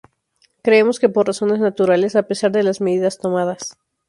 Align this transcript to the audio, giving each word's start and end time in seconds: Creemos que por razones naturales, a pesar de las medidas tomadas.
Creemos 0.63 0.99
que 0.99 1.09
por 1.09 1.27
razones 1.27 1.59
naturales, 1.59 2.15
a 2.15 2.23
pesar 2.23 2.51
de 2.51 2.63
las 2.63 2.81
medidas 2.81 3.19
tomadas. 3.19 3.77